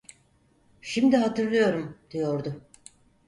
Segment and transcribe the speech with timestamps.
[0.81, 2.61] "Şimdi hatırlıyorum!" diyordu.